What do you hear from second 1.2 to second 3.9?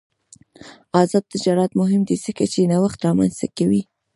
تجارت مهم دی ځکه چې نوښت رامنځته کوي.